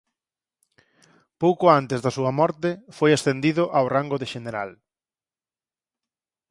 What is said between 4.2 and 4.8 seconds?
xeneral.